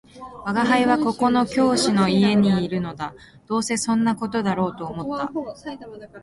[0.47, 3.13] 「吾輩はここの教師の家にいるのだ」
[3.45, 5.31] 「どうせそんな事だろうと思った